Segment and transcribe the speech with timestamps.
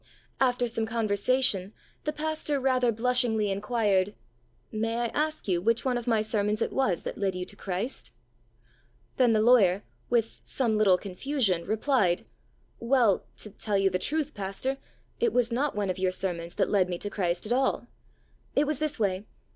[0.39, 1.73] After some conversation,
[2.05, 4.15] the pastor rather blushingly inquired,"
[4.71, 7.55] May I ask you which one of my sermons it was that led you to
[7.55, 8.11] Christ?
[9.17, 12.25] Then the lawyer, with some little confusion, replied,"
[12.79, 14.79] Well, to tell you the truth, pastor,
[15.19, 17.85] it was not one of your sermons that led me to Christ at all.
[18.55, 19.27] It was this way.